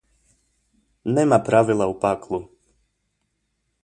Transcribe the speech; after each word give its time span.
Nema 1.17 1.39
pravila 1.49 1.85
u 1.91 1.95
paklu! 2.05 2.41